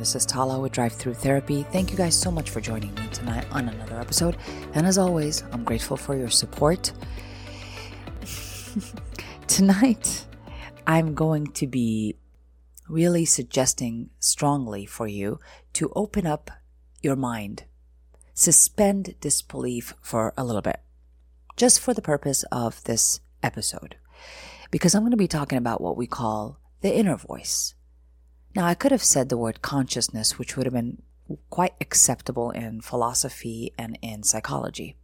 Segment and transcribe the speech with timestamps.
[0.00, 1.62] This is Tala with Drive Through Therapy.
[1.62, 4.38] Thank you guys so much for joining me tonight on another episode.
[4.72, 6.92] And as always, I'm grateful for your support.
[9.46, 10.24] tonight,
[10.86, 12.16] I'm going to be
[12.88, 15.38] really suggesting strongly for you
[15.74, 16.50] to open up
[17.02, 17.64] your mind,
[18.32, 20.80] suspend disbelief for a little bit,
[21.58, 23.96] just for the purpose of this episode.
[24.70, 27.74] Because I'm going to be talking about what we call the inner voice.
[28.54, 31.02] Now, I could have said the word consciousness, which would have been
[31.50, 34.96] quite acceptable in philosophy and in psychology.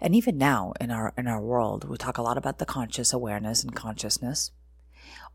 [0.00, 3.12] And even now in our in our world, we talk a lot about the conscious
[3.12, 4.50] awareness and consciousness.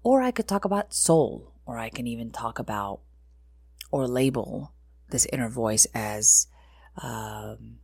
[0.04, 3.02] Or I could talk about soul, or I can even talk about
[3.92, 4.74] or label
[5.10, 6.48] this inner voice as
[7.02, 7.80] um,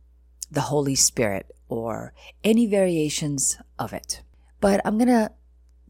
[0.50, 4.22] the Holy Spirit or any variations of it.
[4.60, 5.32] But I'm gonna,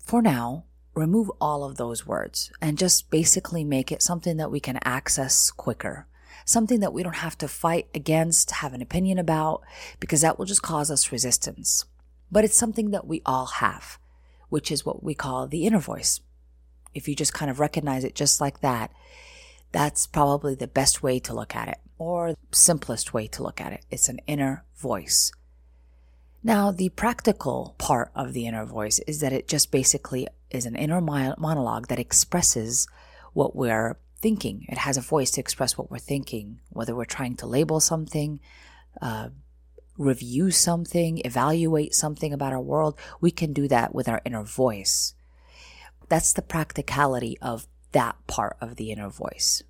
[0.01, 0.65] for now,
[0.99, 5.51] remove all of those words and just basically make it something that we can access
[5.51, 6.07] quicker.
[6.45, 9.63] Something that we don't have to fight against, have an opinion about,
[10.01, 11.85] because that will just cause us resistance.
[12.33, 13.99] But it's something that we all have,
[14.49, 16.21] which is what we call the inner voice.
[16.95, 18.91] If you just kind of recognize it just like that,
[19.73, 23.73] that's probably the best way to look at it or simplest way to look at
[23.73, 23.85] it.
[23.91, 25.33] It's an inner voice.
[26.43, 30.77] Now, the practical part of the inner voice is that it just basically is an
[30.77, 32.87] inner monologue that expresses
[33.33, 34.67] what we're thinking.
[34.69, 38.41] It has a voice to express what we're thinking, whether we're trying to label something,
[39.03, 39.31] uh,
[39.97, 42.97] review something, evaluate something about our world.
[43.21, 45.15] We can do that with our inner voice.
[46.09, 49.63] That's the practicality of that part of the inner voice.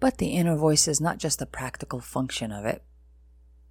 [0.00, 2.82] But the inner voice is not just the practical function of it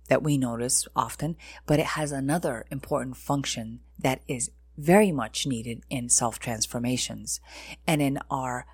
[0.09, 5.83] that we notice often, but it has another important function that is very much needed
[5.89, 7.39] in self transformations
[7.87, 8.65] and in our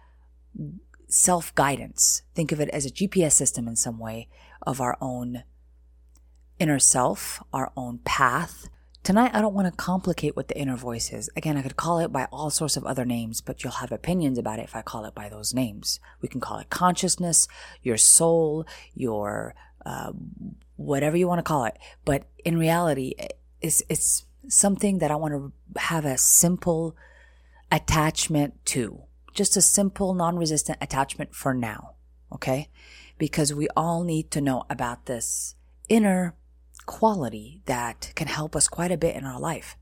[1.08, 2.24] self guidance.
[2.34, 4.28] Think of it as a GPS system in some way
[4.66, 5.44] of our own
[6.60, 8.70] inner self, our own path.
[9.04, 11.30] Tonight, I don't want to complicate what the inner voice is.
[11.36, 14.40] Again, I could call it by all sorts of other names, but you'll have opinions
[14.40, 16.00] about it if I call it by those names.
[16.22, 17.48] We can call it consciousness,
[17.84, 18.66] your soul,
[18.96, 19.54] your
[19.86, 20.14] uh,
[20.76, 21.78] whatever you want to call it.
[22.04, 23.14] But in reality,
[23.62, 26.96] it's, it's something that I want to have a simple
[27.72, 29.04] attachment to.
[29.34, 31.96] Just a simple, non resistant attachment for now.
[32.32, 32.70] Okay?
[33.18, 35.56] Because we all need to know about this
[35.90, 36.36] inner
[36.86, 39.78] quality that can help us quite a bit in our life.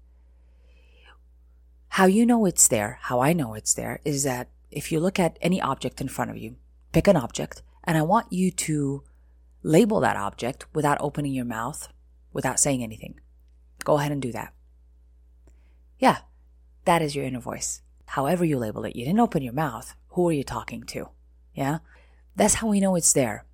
[1.90, 5.20] How you know it's there, how I know it's there, is that if you look
[5.20, 6.56] at any object in front of you,
[6.92, 9.04] pick an object, and I want you to
[9.64, 11.90] label that object without opening your mouth,
[12.32, 13.20] without saying anything.
[13.84, 14.54] Go ahead and do that.
[15.98, 16.20] Yeah,
[16.86, 17.82] that is your inner voice.
[18.06, 19.96] However you label it, you didn't open your mouth.
[20.10, 21.10] Who are you talking to?
[21.54, 21.80] Yeah?
[22.36, 23.46] That's how we know it's there.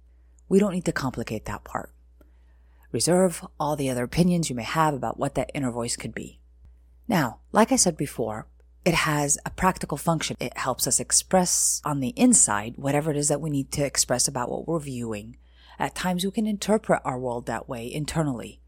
[0.50, 1.94] We don't need to complicate that part.
[2.92, 6.40] Reserve all the other opinions you may have about what that inner voice could be.
[7.08, 8.48] Now, like I said before,
[8.84, 10.38] it has a practical function.
[10.40, 14.28] It helps us express on the inside whatever it is that we need to express
[14.28, 15.38] about what we're viewing.
[15.80, 18.60] At times we can interpret our world that way internally.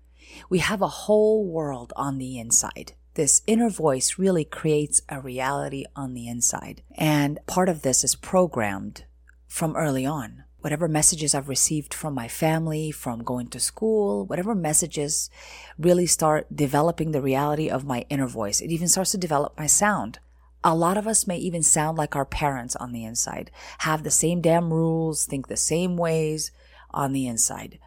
[0.49, 2.93] We have a whole world on the inside.
[3.15, 6.81] This inner voice really creates a reality on the inside.
[6.95, 9.03] And part of this is programmed
[9.47, 10.45] from early on.
[10.61, 15.29] Whatever messages I've received from my family, from going to school, whatever messages
[15.77, 18.61] really start developing the reality of my inner voice.
[18.61, 20.19] It even starts to develop my sound.
[20.63, 24.11] A lot of us may even sound like our parents on the inside, have the
[24.11, 26.51] same damn rules, think the same ways
[26.93, 27.79] on the inside.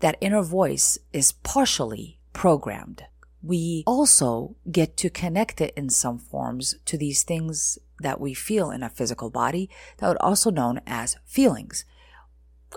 [0.00, 3.04] That inner voice is partially programmed
[3.46, 8.70] we also get to connect it in some forms to these things that we feel
[8.70, 11.84] in a physical body that are also known as feelings.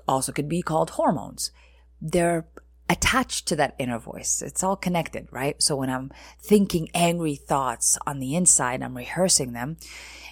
[0.07, 1.51] Also could be called hormones.
[1.99, 2.47] They're
[2.89, 4.41] attached to that inner voice.
[4.41, 5.61] It's all connected, right?
[5.61, 9.77] So when I'm thinking angry thoughts on the inside, I'm rehearsing them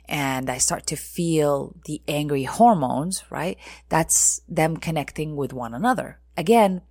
[0.09, 3.57] and I start to feel the angry hormones, right?
[3.89, 6.19] That's them connecting with one another.
[6.36, 6.81] Again,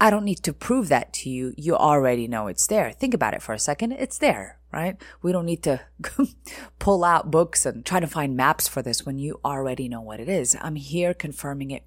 [0.00, 1.52] I don't need to prove that to you.
[1.56, 2.90] You already know it's there.
[2.92, 3.92] Think about it for a second.
[3.92, 4.96] It's there, right?
[5.22, 5.80] We don't need to
[6.78, 10.20] pull out books and try to find maps for this when you already know what
[10.20, 10.56] it is.
[10.60, 11.84] I'm here confirming it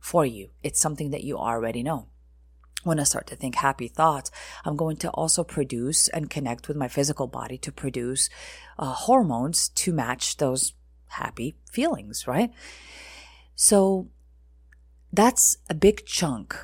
[0.00, 0.50] for you.
[0.62, 2.06] It's something that you already know.
[2.86, 4.30] When I start to think happy thoughts,
[4.64, 8.30] I'm going to also produce and connect with my physical body to produce
[8.78, 10.72] uh, hormones to match those
[11.08, 12.52] happy feelings, right?
[13.56, 14.06] So
[15.12, 16.56] that's a big chunk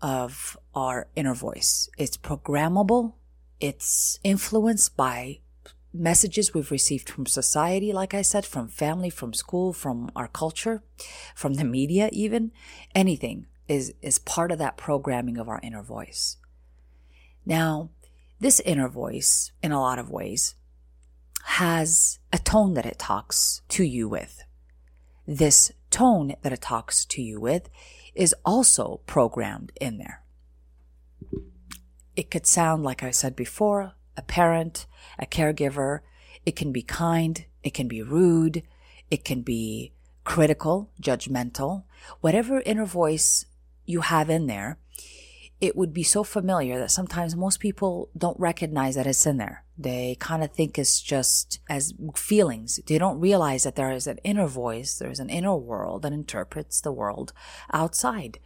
[0.00, 1.88] of our inner voice.
[1.98, 3.14] It's programmable.
[3.58, 5.40] It's influenced by
[5.92, 10.84] messages we've received from society, like I said, from family, from school, from our culture,
[11.34, 12.52] from the media, even
[12.94, 16.36] anything is, is part of that programming of our inner voice.
[17.46, 17.90] Now,
[18.40, 20.56] this inner voice, in a lot of ways,
[21.44, 24.42] has a tone that it talks to you with.
[25.24, 27.70] This tone that it talks to you with
[28.12, 30.24] is also programmed in there.
[32.16, 36.00] It could sound, like I said before, a parent, a caregiver.
[36.44, 37.44] It can be kind.
[37.62, 38.64] It can be rude.
[39.12, 39.92] It can be
[40.24, 41.84] critical, judgmental.
[42.20, 43.46] Whatever inner voice
[43.90, 44.78] you have in there,
[45.60, 49.64] it would be so familiar that sometimes most people don't recognize that it's in there.
[49.76, 52.80] They kind of think it's just as feelings.
[52.86, 56.80] They don't realize that there is an inner voice, there's an inner world that interprets
[56.80, 57.34] the world
[57.72, 58.38] outside.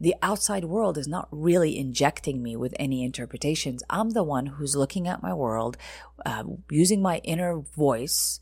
[0.00, 3.82] The outside world is not really injecting me with any interpretations.
[3.90, 5.76] I'm the one who's looking at my world,
[6.24, 8.40] uh, using my inner voice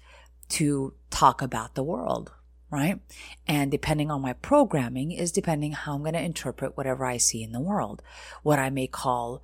[0.51, 2.33] to talk about the world
[2.73, 2.99] right?
[3.47, 7.43] And depending on my programming is depending how I'm going to interpret whatever I see
[7.43, 8.03] in the world.
[8.43, 9.43] What I may call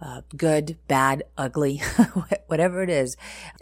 [0.00, 1.78] uh, good, bad, ugly,
[2.46, 3.16] whatever it is,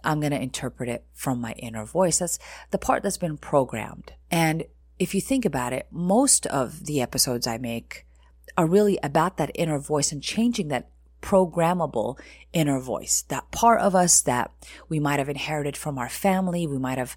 [0.04, 2.18] I'm going to interpret it from my inner voice.
[2.18, 2.38] That's
[2.72, 4.12] the part that's been programmed.
[4.30, 4.64] And
[4.98, 8.06] if you think about it, most of the episodes I make
[8.58, 10.90] are really about that inner voice and changing that
[11.22, 12.18] programmable
[12.52, 14.50] inner voice, that part of us that
[14.88, 16.66] we might have inherited from our family.
[16.66, 17.16] We might have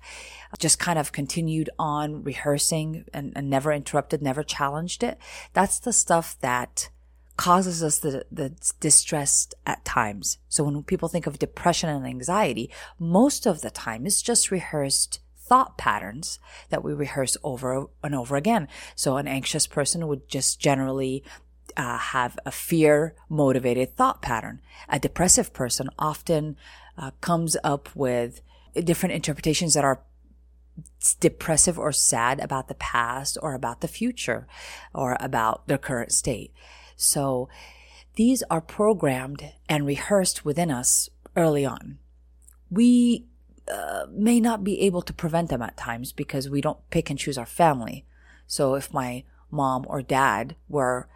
[0.57, 5.17] just kind of continued on rehearsing and, and never interrupted, never challenged it.
[5.53, 6.89] That's the stuff that
[7.37, 10.39] causes us the, the distress at times.
[10.49, 12.69] So when people think of depression and anxiety,
[12.99, 16.37] most of the time it's just rehearsed thought patterns
[16.69, 18.67] that we rehearse over and over again.
[18.93, 21.23] So an anxious person would just generally
[21.79, 24.59] uh, have a fear motivated thought pattern.
[24.89, 26.57] A depressive person often
[26.97, 28.41] uh, comes up with
[28.83, 30.03] different interpretations that are
[31.21, 34.45] depressive or sad about the past or about the future
[34.93, 36.51] or about their current state.
[36.97, 37.47] So
[38.15, 41.97] these are programmed and rehearsed within us early on.
[42.69, 43.25] We
[43.71, 47.17] uh, may not be able to prevent them at times because we don't pick and
[47.17, 48.05] choose our family.
[48.47, 51.07] So if my mom or dad were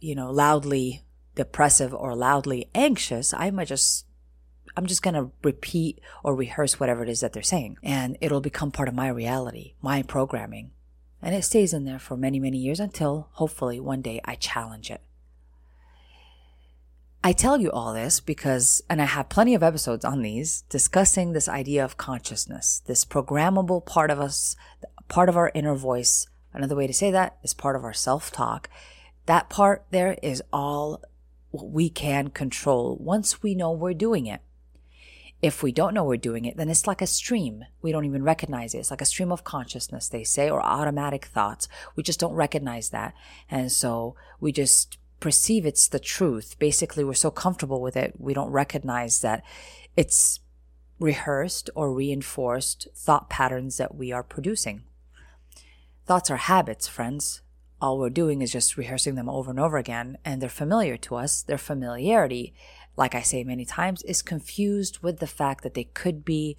[0.00, 1.02] you know, loudly
[1.34, 4.06] depressive or loudly anxious, I might just
[4.76, 7.76] I'm just going to repeat or rehearse whatever it is that they're saying.
[7.82, 10.70] And it'll become part of my reality, my programming.
[11.20, 14.90] And it stays in there for many, many years until hopefully one day I challenge
[14.90, 15.02] it.
[17.24, 21.32] I tell you all this because, and I have plenty of episodes on these discussing
[21.32, 24.56] this idea of consciousness, this programmable part of us,
[25.06, 26.26] part of our inner voice.
[26.52, 28.68] Another way to say that is part of our self talk
[29.26, 31.02] that part there is all
[31.52, 34.40] we can control once we know we're doing it.
[35.40, 37.64] If we don't know we're doing it, then it's like a stream.
[37.82, 38.78] We don't even recognize it.
[38.78, 41.68] It's like a stream of consciousness, they say, or automatic thoughts.
[41.96, 43.12] We just don't recognize that.
[43.50, 46.58] And so we just perceive it's the truth.
[46.60, 49.42] Basically, we're so comfortable with it, we don't recognize that
[49.96, 50.40] it's
[51.00, 54.82] rehearsed or reinforced thought patterns that we are producing.
[56.06, 57.42] Thoughts are habits, friends
[57.82, 61.16] all we're doing is just rehearsing them over and over again, and they're familiar to
[61.16, 61.42] us.
[61.42, 62.54] Their familiarity,
[62.96, 66.56] like I say many times, is confused with the fact that they could be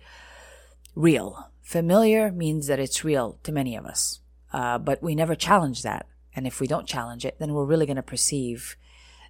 [0.96, 1.50] real.
[1.62, 4.20] Familiar means that it's real to many of us,
[4.51, 6.08] uh, but we never challenge that.
[6.36, 8.75] And if we don't challenge it, then we're really going to perceive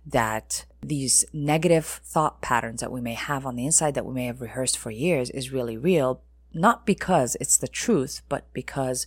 [0.05, 4.25] that these negative thought patterns that we may have on the inside that we may
[4.25, 6.23] have rehearsed for years is really real,
[6.53, 9.05] not because it's the truth, but because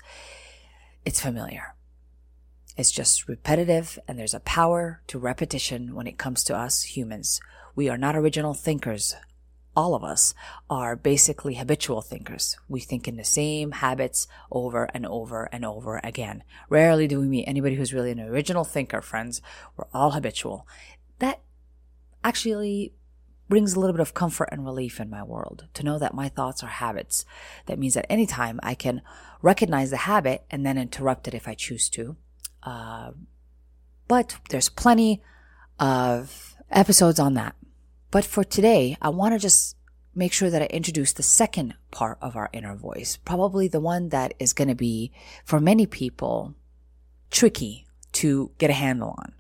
[1.05, 1.75] it's familiar.
[2.76, 7.40] It's just repetitive and there's a power to repetition when it comes to us humans.
[7.75, 9.16] We are not original thinkers.
[9.75, 10.35] All of us
[10.68, 12.56] are basically habitual thinkers.
[12.68, 16.45] We think in the same habits over and over and over again.
[16.68, 19.40] Rarely do we meet anybody who's really an original thinker, friends.
[19.76, 20.66] We're all habitual.
[21.18, 21.40] That
[22.25, 22.92] actually
[23.49, 26.28] brings a little bit of comfort and relief in my world to know that my
[26.28, 27.25] thoughts are habits.
[27.66, 29.00] That means at any time I can
[29.40, 32.16] recognize the habit and then interrupt it if I choose to.
[32.66, 33.12] Uh,
[34.08, 35.23] but there's plenty
[35.78, 37.54] of episodes on that.
[38.11, 39.76] But for today, I want to just
[40.14, 44.08] make sure that I introduce the second part of our inner voice, probably the one
[44.08, 45.12] that is going to be,
[45.44, 46.54] for many people,
[47.30, 49.35] tricky to get a handle on.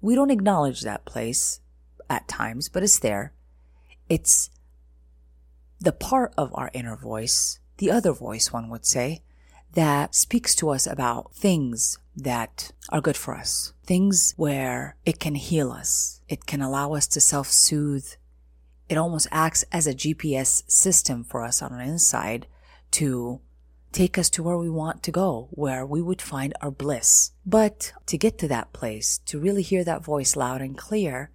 [0.00, 1.60] We don't acknowledge that place
[2.08, 3.32] at times, but it's there.
[4.08, 4.50] It's
[5.78, 9.22] the part of our inner voice, the other voice, one would say,
[9.74, 13.72] that speaks to us about things that are good for us.
[13.84, 16.20] Things where it can heal us.
[16.28, 18.06] It can allow us to self-soothe
[18.88, 22.46] it almost acts as a GPS system for us on our inside
[22.92, 23.40] to
[23.92, 27.32] take us to where we want to go, where we would find our bliss.
[27.44, 31.30] But to get to that place, to really hear that voice loud and clear,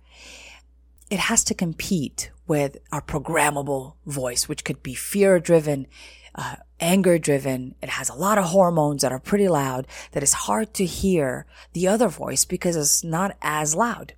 [1.10, 5.88] it has to compete with our programmable voice, which could be fear driven,
[6.36, 7.76] uh, anger driven.
[7.82, 11.46] It has a lot of hormones that are pretty loud that it's hard to hear
[11.74, 14.14] the other voice because it's not as loud.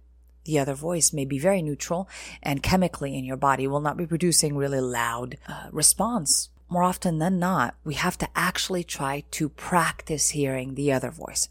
[0.46, 2.10] The other voice may be very neutral
[2.42, 6.50] and chemically in your body will not be producing really loud uh, response.
[6.70, 11.48] More often than not, we have to actually try to practice hearing the other voice.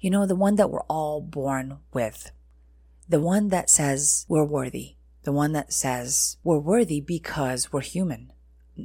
[0.00, 2.30] You know, the one that we're all born with.
[3.08, 4.96] The one that says we're worthy.
[5.22, 8.32] The one that says we're worthy because we're human.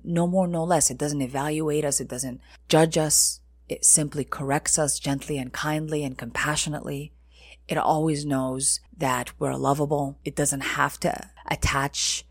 [0.04, 0.90] No more, no less.
[0.90, 2.00] It doesn't evaluate us.
[2.00, 3.40] It doesn't judge us.
[3.70, 7.12] It simply corrects us gently and kindly and compassionately.
[7.68, 10.18] It always knows that we're lovable.
[10.26, 12.26] It doesn't have to attach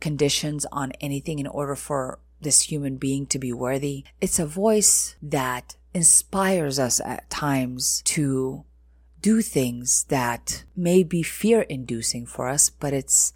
[0.00, 4.04] conditions on anything in order for this human being to be worthy.
[4.20, 8.64] It's a voice that inspires us at times to
[9.20, 13.32] do things that may be fear inducing for us, but it's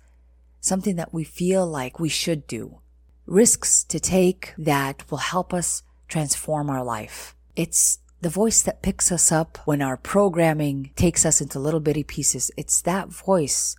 [0.61, 2.81] something that we feel like we should do.
[3.27, 7.35] Risks to take that will help us transform our life.
[7.57, 12.05] It's the voice that picks us up when our programming takes us into little bitty
[12.05, 12.51] pieces.
[12.57, 13.77] It's that voice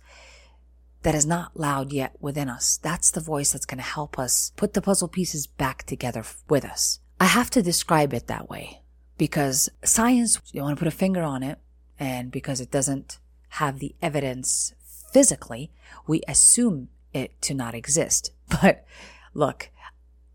[1.02, 2.78] that is not loud yet within us.
[2.82, 6.64] That's the voice that's going to help us put the puzzle pieces back together with
[6.64, 7.00] us.
[7.20, 8.82] I have to describe it that way
[9.16, 11.58] because science, you want to put a finger on it,
[11.98, 13.18] and because it doesn't
[13.50, 14.74] have the evidence
[15.12, 15.70] physically,
[16.06, 18.32] we assume it to not exist.
[18.62, 18.86] But
[19.34, 19.70] look,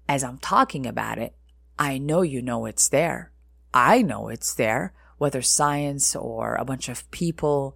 [0.07, 1.33] as I'm talking about it,
[1.77, 3.31] I know you know it's there.
[3.73, 7.75] I know it's there, whether science or a bunch of people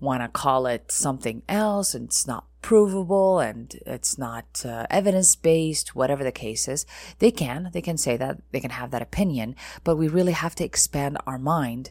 [0.00, 5.36] want to call it something else and it's not provable and it's not uh, evidence
[5.36, 6.84] based, whatever the case is,
[7.20, 9.54] they can, they can say that, they can have that opinion,
[9.84, 11.90] but we really have to expand our mind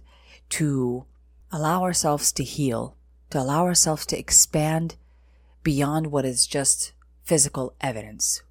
[0.50, 1.06] to
[1.52, 2.98] allow ourselves to heal,
[3.30, 4.96] to allow ourselves to expand
[5.64, 6.92] beyond what is just
[7.26, 8.44] physical evidence.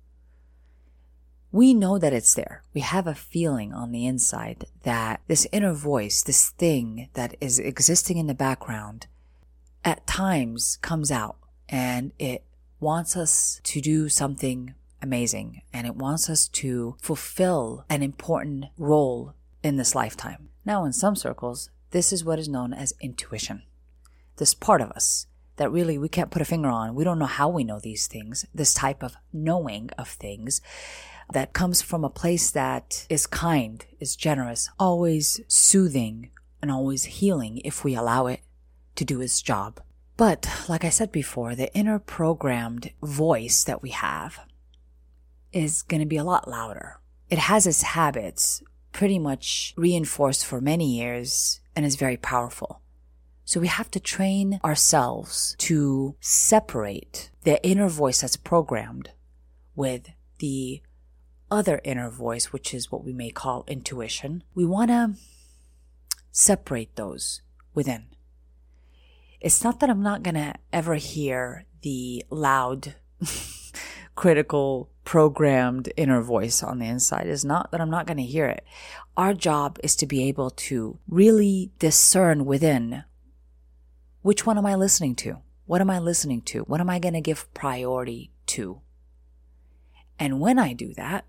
[1.52, 2.64] We know that it's there.
[2.75, 7.61] We have a feeling on the inside that this inner voice, this thing that is
[7.61, 9.07] existing in the background,
[9.85, 11.37] at times comes out
[11.69, 12.43] and it
[12.81, 19.35] wants us to do something amazing and it wants us to fulfill an important role
[19.62, 20.49] in this lifetime.
[20.64, 23.62] Now, in some circles, this is what is known as intuition.
[24.38, 26.94] This part of us that really we can't put a finger on.
[26.94, 28.46] We don't know how we know these things.
[28.54, 30.61] This type of knowing of things
[31.32, 36.30] that comes from a place that is kind, is generous, always soothing,
[36.61, 38.40] and always healing if we allow it
[38.96, 39.80] to do its job.
[40.16, 44.40] But like I said before, the inner programmed voice that we have
[45.52, 47.00] is going to be a lot louder.
[47.28, 52.80] It has its habits pretty much reinforced for many years and is very powerful.
[53.45, 59.11] So we have to train ourselves to separate the inner voice that's programmed
[59.77, 60.09] with
[60.39, 60.81] the
[61.51, 64.43] other inner voice, which is what we may call intuition.
[64.55, 65.15] We want to
[66.33, 67.43] separate those
[67.75, 68.07] within.
[69.41, 72.95] It's not that I'm not going to ever hear the loud,
[74.15, 77.27] critical, programmed inner voice on the inside.
[77.27, 78.65] It's not that I'm not going to hear it.
[79.19, 83.05] Our job is to be able to really discern within
[84.25, 85.37] which one am I listening to?
[85.66, 86.61] What am I listening to?
[86.61, 88.81] What am I going to give priority to?
[90.19, 91.26] And when I do that,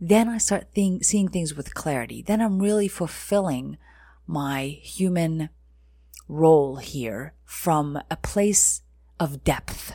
[0.00, 2.20] then I start think, seeing things with clarity.
[2.20, 3.78] Then I'm really fulfilling
[4.26, 5.48] my human
[6.26, 8.82] role here from a place
[9.20, 9.94] of depth,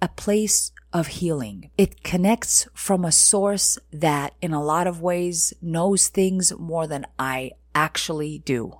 [0.00, 1.70] a place of healing.
[1.76, 7.06] It connects from a source that in a lot of ways knows things more than
[7.18, 8.78] I actually do.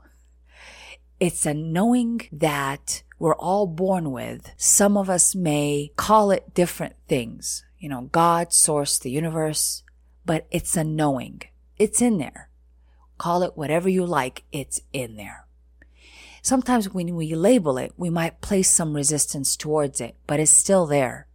[1.23, 4.50] It's a knowing that we're all born with.
[4.57, 9.85] Some of us may call it different things, you know, God, source, the universe,
[10.26, 11.43] but it's a knowing.
[11.79, 12.49] It's in there.
[13.19, 14.43] Call it whatever you like.
[14.50, 15.47] It's in there.
[16.43, 20.87] Sometimes when we label it, we might place some resistance towards it, but it's still
[20.87, 21.29] there.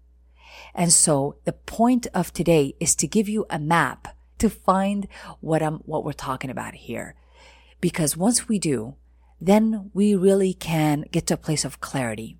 [0.76, 5.08] And so the point of today is to give you a map to find
[5.40, 7.16] what I'm, what we're talking about here.
[7.80, 8.98] Because once we do,
[9.40, 12.38] then we really can get to a place of clarity.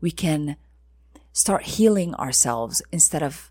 [0.00, 0.56] We can
[1.32, 3.50] start healing ourselves instead of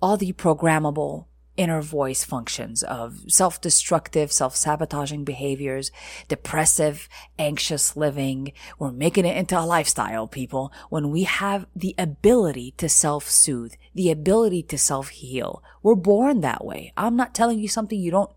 [0.00, 1.26] all the programmable
[1.58, 5.90] inner voice functions of self destructive, self sabotaging behaviors,
[6.28, 7.08] depressive,
[7.38, 8.52] anxious living.
[8.78, 13.74] We're making it into a lifestyle, people, when we have the ability to self soothe,
[13.94, 15.62] the ability to self heal.
[15.82, 16.92] We're born that way.
[16.96, 18.30] I'm not telling you something you don't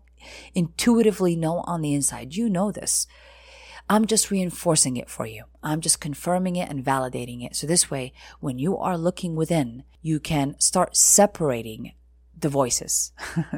[0.54, 2.34] intuitively know on the inside.
[2.34, 3.06] You know this.
[3.92, 5.44] I'm just reinforcing it for you.
[5.62, 7.54] I'm just confirming it and validating it.
[7.54, 11.92] So this way, when you are looking within, you can start separating
[12.34, 13.12] the voices.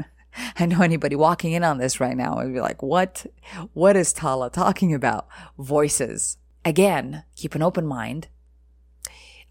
[0.58, 3.26] I know anybody walking in on this right now would be like, what?
[3.74, 5.28] What is Tala talking about?
[5.56, 6.36] Voices.
[6.64, 8.26] Again, keep an open mind.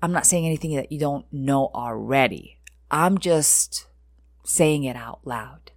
[0.01, 2.59] I'm not saying anything that you don't know already.
[2.91, 3.87] I'm just
[4.43, 5.71] saying it out loud.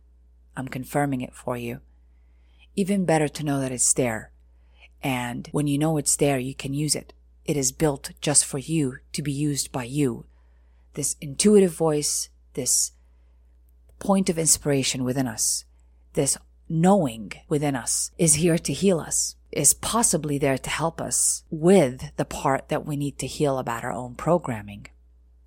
[0.56, 1.78] I'm confirming it for you.
[2.74, 4.32] Even better to know that it's there.
[5.02, 7.12] And when you know it's there, you can use it.
[7.44, 10.26] It is built just for you to be used by you.
[10.94, 12.92] This intuitive voice, this
[13.98, 15.64] point of inspiration within us,
[16.14, 16.36] this
[16.68, 22.10] knowing within us is here to heal us, is possibly there to help us with
[22.16, 24.86] the part that we need to heal about our own programming.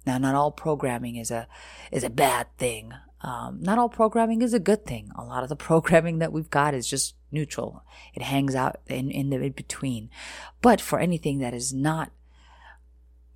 [0.05, 1.47] Now, not all programming is a,
[1.91, 2.93] is a bad thing.
[3.21, 5.11] Um, not all programming is a good thing.
[5.15, 7.83] A lot of the programming that we've got is just neutral.
[8.13, 10.09] It hangs out in, in the in between.
[10.61, 12.11] But for anything that is not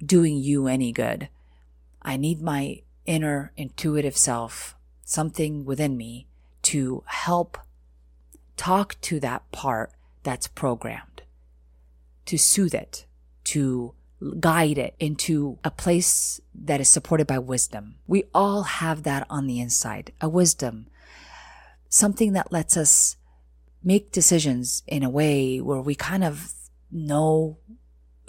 [0.04, 1.30] doing you any good,
[2.02, 6.28] I need my inner intuitive self something within me
[6.64, 7.58] to help
[8.56, 9.92] talk to that part
[10.24, 11.24] that's programmed,
[12.26, 13.06] to soothe it,
[13.44, 13.94] to
[14.40, 17.96] guide it into a place that is supported by wisdom.
[18.08, 20.88] We all have that on the inside, a wisdom,
[21.90, 23.18] something that lets us
[23.84, 26.54] make decisions in a way where we kind of
[26.92, 27.58] know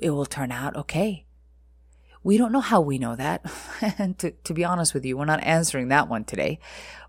[0.02, 1.26] it will turn out okay.
[2.22, 3.44] We don't know how we know that.
[3.98, 6.58] and to, to be honest with you, we're not answering that one today.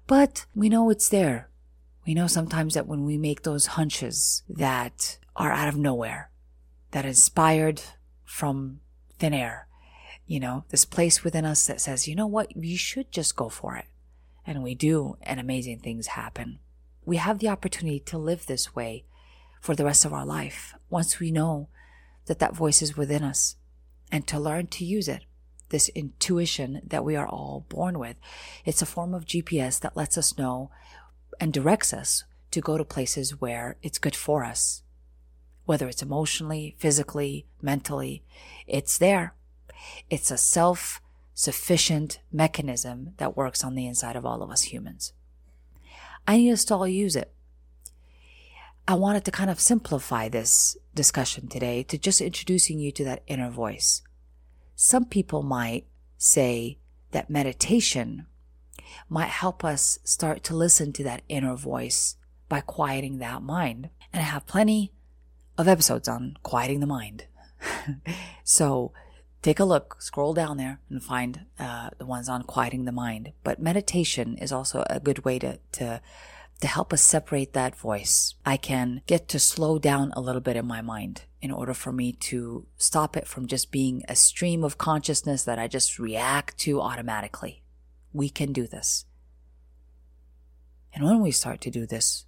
[0.07, 1.49] But we know it's there.
[2.05, 6.29] We know sometimes that when we make those hunches that are out of nowhere,
[6.91, 7.81] that inspired
[8.25, 8.81] from
[9.17, 9.67] thin air,
[10.27, 13.49] you know, this place within us that says, you know what, you should just go
[13.49, 13.85] for it.
[14.45, 16.59] And we do, and amazing things happen.
[17.05, 19.05] We have the opportunity to live this way
[19.61, 21.69] for the rest of our life once we know
[22.25, 23.55] that that voice is within us
[24.11, 25.25] and to learn to use it.
[25.69, 28.17] This intuition that we are all born with.
[28.65, 30.69] It's a form of GPS that lets us know
[31.39, 34.83] and directs us to go to places where it's good for us.
[35.65, 38.23] Whether it's emotionally, physically, mentally,
[38.67, 39.33] it's there.
[40.09, 41.01] It's a self
[41.33, 45.13] sufficient mechanism that works on the inside of all of us humans.
[46.27, 47.31] I need us to all use it.
[48.87, 53.23] I wanted to kind of simplify this discussion today to just introducing you to that
[53.27, 54.01] inner voice.
[54.75, 55.85] Some people might
[56.17, 56.77] say
[57.11, 58.27] that meditation
[59.09, 62.15] might help us start to listen to that inner voice
[62.47, 63.89] by quieting that mind.
[64.13, 64.91] And I have plenty
[65.57, 67.25] of episodes on quieting the mind.
[68.43, 68.91] so
[69.41, 73.31] take a look, scroll down there and find uh, the ones on quieting the mind.
[73.43, 76.01] But meditation is also a good way to, to
[76.61, 78.35] to help us separate that voice.
[78.45, 81.91] I can get to slow down a little bit in my mind in order for
[81.91, 86.57] me to stop it from just being a stream of consciousness that I just react
[86.59, 87.61] to automatically.
[88.13, 89.05] We can do this.
[90.93, 92.25] And when we start to do this,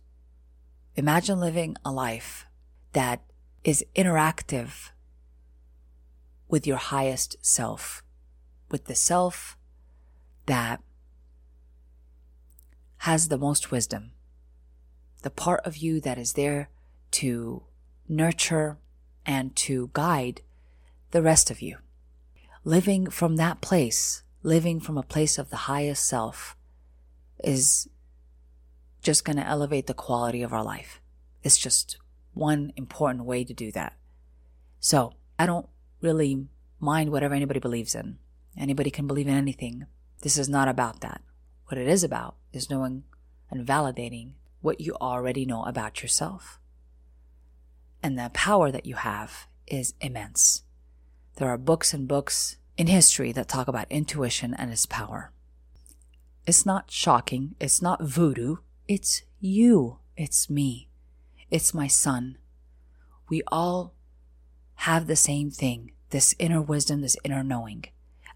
[0.96, 2.47] imagine living a life
[2.94, 3.22] that
[3.64, 4.92] is interactive
[6.48, 8.04] with your highest self,
[8.72, 9.58] with the self
[10.46, 10.82] that
[13.00, 14.12] has the most wisdom,
[15.22, 16.70] the part of you that is there
[17.12, 17.64] to
[18.08, 18.78] nurture
[19.26, 20.42] and to guide
[21.12, 21.78] the rest of you.
[22.64, 26.56] Living from that place, living from a place of the highest self,
[27.44, 27.88] is
[29.02, 31.02] just going to elevate the quality of our life.
[31.44, 31.98] It's just
[32.38, 33.94] one important way to do that.
[34.80, 35.68] So I don't
[36.02, 36.48] really
[36.80, 38.20] mind whatever anybody believes in.
[38.58, 39.86] Anybody can believe in anything.
[40.22, 41.22] This is not about that.
[41.68, 43.04] What it is about is knowing
[43.50, 46.60] and validating what you already know about yourself.
[48.02, 50.64] And the power that you have is immense.
[51.36, 55.32] There are books and books in history that talk about intuition and its power.
[56.46, 57.56] It's not shocking.
[57.60, 58.58] It's not voodoo.
[58.88, 59.98] It's you.
[60.16, 60.87] It's me.
[61.50, 62.38] It's my son.
[63.30, 63.94] We all
[64.76, 67.86] have the same thing this inner wisdom, this inner knowing.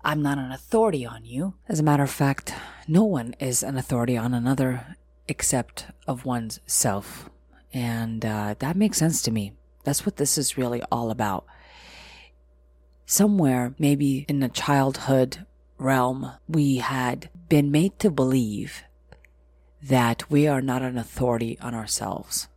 [0.04, 1.56] I'm not an authority on you.
[1.69, 2.54] As a matter of fact,
[2.88, 4.97] no one is an authority on another
[5.28, 7.30] except of one's self.
[7.74, 9.54] And uh, that makes sense to me.
[9.84, 11.45] That's what this is really all about.
[13.06, 15.45] Somewhere, maybe in the childhood
[15.78, 18.84] realm, we had been made to believe
[19.84, 22.47] that we are not an authority on ourselves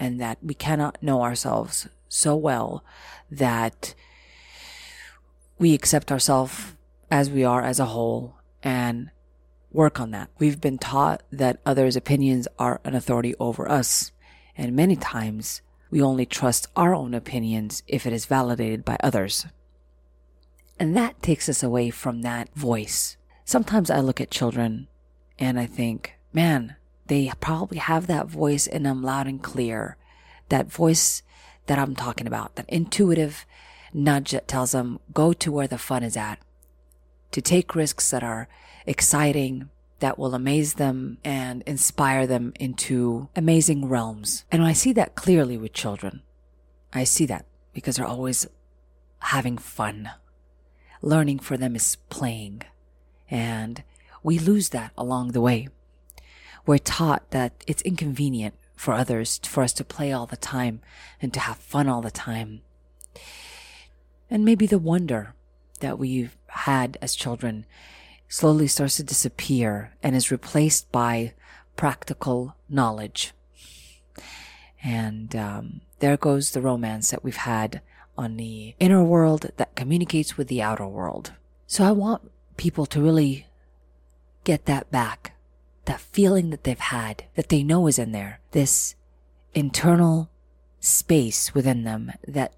[0.00, 2.82] and that we cannot know ourselves so well
[3.30, 3.94] that
[5.58, 6.74] we accept ourselves
[7.10, 9.10] as we are as a whole and
[9.70, 10.30] work on that.
[10.38, 14.10] We've been taught that others' opinions are an authority over us.
[14.56, 15.60] And many times
[15.90, 19.46] we only trust our own opinions if it is validated by others.
[20.78, 23.18] And that takes us away from that voice.
[23.44, 24.88] Sometimes I look at children
[25.38, 26.76] and I think, man,
[27.10, 29.96] they probably have that voice in them loud and clear.
[30.48, 31.22] That voice
[31.66, 33.44] that I'm talking about, that intuitive
[33.92, 36.38] nudge that tells them, go to where the fun is at.
[37.32, 38.48] To take risks that are
[38.86, 44.44] exciting, that will amaze them and inspire them into amazing realms.
[44.52, 46.22] And I see that clearly with children.
[46.92, 48.46] I see that because they're always
[49.18, 50.10] having fun.
[51.02, 52.62] Learning for them is playing.
[53.28, 53.82] And
[54.22, 55.68] we lose that along the way.
[56.66, 60.80] We're taught that it's inconvenient for others, for us to play all the time
[61.20, 62.62] and to have fun all the time.
[64.30, 65.34] And maybe the wonder
[65.80, 67.66] that we've had as children
[68.28, 71.34] slowly starts to disappear and is replaced by
[71.76, 73.32] practical knowledge.
[74.82, 77.82] And um, there goes the romance that we've had
[78.16, 81.32] on the inner world that communicates with the outer world.
[81.66, 83.46] So I want people to really
[84.44, 85.34] get that back.
[85.86, 88.40] That feeling that they've had, that they know is in there.
[88.52, 88.94] This
[89.54, 90.30] internal
[90.80, 92.54] space within them that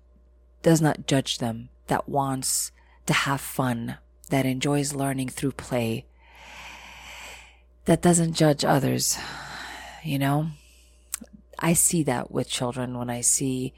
[0.62, 2.72] does not judge them, that wants
[3.06, 3.96] to have fun,
[4.30, 6.06] that enjoys learning through play,
[7.84, 9.18] that doesn't judge others.
[10.04, 10.48] You know,
[11.58, 13.72] I see that with children when I see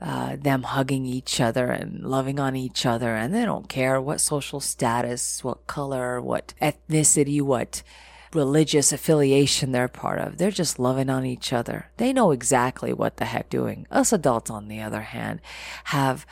[0.00, 4.20] uh, them hugging each other and loving on each other, and they don't care what
[4.20, 7.82] social status, what color, what ethnicity, what
[8.32, 10.38] religious affiliation they're part of.
[10.38, 11.90] They're just loving on each other.
[11.96, 13.86] They know exactly what the heck doing.
[13.90, 15.40] Us adults, on the other hand,
[15.84, 16.26] have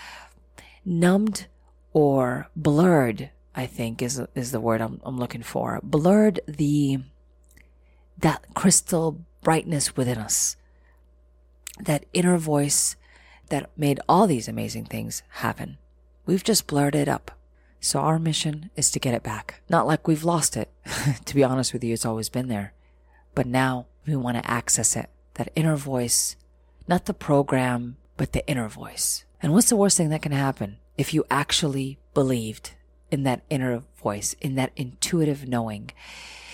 [0.84, 1.46] numbed
[1.92, 5.80] or blurred I think is is the word I'm, I'm looking for.
[5.82, 6.98] Blurred the
[8.18, 10.56] that crystal brightness within us,
[11.78, 12.96] that inner voice
[13.50, 15.78] that made all these amazing things happen.
[16.26, 17.30] We've just blurred it up.
[17.84, 19.60] So our mission is to get it back.
[19.68, 20.70] Not like we've lost it.
[21.26, 22.72] to be honest with you, it's always been there.
[23.34, 25.10] But now we want to access it.
[25.34, 26.34] That inner voice,
[26.88, 29.26] not the program, but the inner voice.
[29.42, 32.70] And what's the worst thing that can happen if you actually believed
[33.10, 35.90] in that inner voice, in that intuitive knowing,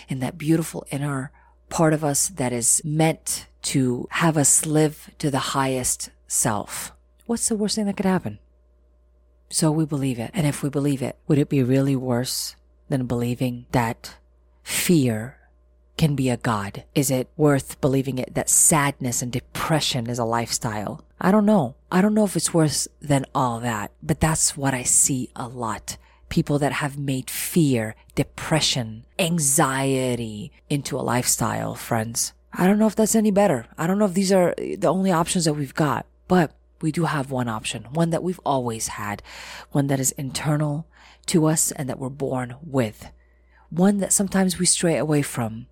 [0.08, 1.30] in that beautiful inner
[1.68, 6.92] part of us that is meant to have us live to the highest self.
[7.26, 8.40] What's the worst thing that could happen?
[9.50, 10.30] So we believe it.
[10.32, 12.56] And if we believe it, would it be really worse
[12.88, 14.16] than believing that
[14.62, 15.36] fear
[15.96, 16.84] can be a god?
[16.94, 21.04] Is it worth believing it that sadness and depression is a lifestyle?
[21.20, 21.74] I don't know.
[21.90, 25.48] I don't know if it's worse than all that, but that's what I see a
[25.48, 25.98] lot
[26.30, 32.32] people that have made fear, depression, anxiety into a lifestyle, friends.
[32.52, 33.66] I don't know if that's any better.
[33.76, 37.04] I don't know if these are the only options that we've got, but we do
[37.04, 39.22] have one option, one that we've always had,
[39.72, 40.86] one that is internal
[41.26, 43.10] to us and that we're born with,
[43.68, 45.66] one that sometimes we stray away from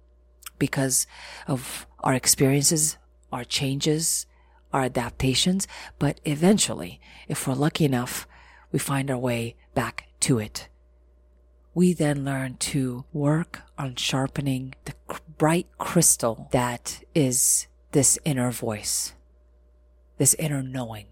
[0.59, 1.07] because
[1.47, 2.97] of our experiences,
[3.33, 4.27] our changes,
[4.73, 5.67] our adaptations.
[5.99, 8.27] But eventually, if we're lucky enough,
[8.73, 10.69] we find our way back to it.
[11.75, 14.95] We then learn to work on sharpening the
[15.39, 19.15] bright crystal that is this inner voice,
[20.19, 21.07] this inner knowing.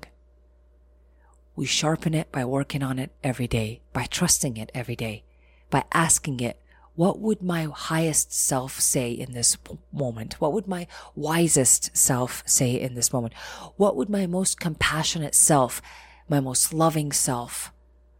[1.55, 5.25] We sharpen it by working on it every day, by trusting it every day,
[5.71, 6.61] by asking it,
[6.97, 9.57] what would my highest self say in this
[9.93, 10.41] moment?
[10.41, 13.35] What would my wisest self say in this moment?
[13.77, 15.83] What would my most compassionate self,
[16.29, 17.71] my most loving self,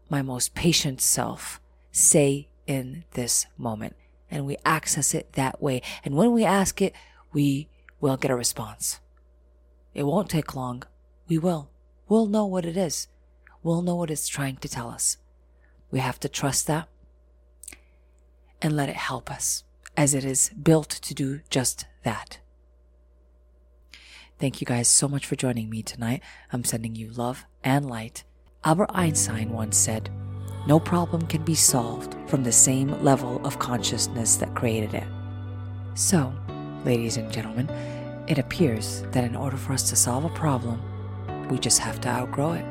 [0.09, 1.59] my most patient self
[1.91, 3.95] say in this moment?
[4.29, 5.81] And we access it that way.
[6.03, 6.93] And when we ask it,
[7.33, 7.69] we
[7.99, 8.99] will get a response.
[9.97, 10.83] It won't take long.
[11.27, 11.71] We will.
[12.07, 13.07] We'll know what it is.
[13.63, 15.17] We'll know what it's trying to tell us.
[15.89, 16.87] We have to trust that
[18.61, 19.63] and let it help us
[19.97, 22.37] as it is built to do just that.
[24.37, 26.21] Thank you guys so much for joining me tonight.
[26.53, 28.23] I'm sending you love and light
[28.63, 30.11] Albert Einstein once said,
[30.67, 35.07] No problem can be solved from the same level of consciousness that created it.
[35.95, 36.31] So,
[36.85, 37.67] ladies and gentlemen,
[38.27, 40.81] it appears that in order for us to solve a problem,
[41.49, 42.65] we just have to outgrow it.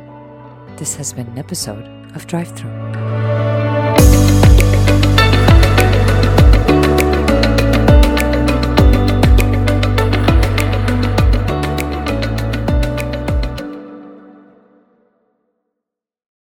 [0.77, 3.66] This has been an episode of Drive Through.